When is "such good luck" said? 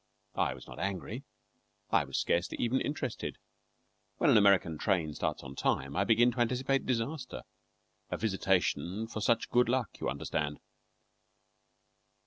9.21-9.99